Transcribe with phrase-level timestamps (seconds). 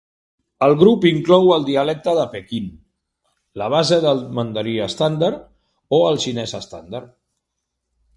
[0.67, 2.71] El grup inclou el dialecte de Pequín,
[3.63, 5.45] la base del mandarí estàndard
[5.99, 7.13] o el xinès estàndard.